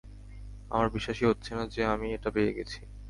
[0.71, 2.79] আমার বিশ্বাসই হচ্ছে না যে আমি এটা পেয়ে গেছি।